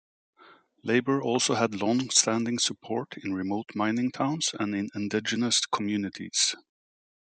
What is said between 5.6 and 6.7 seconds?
communities.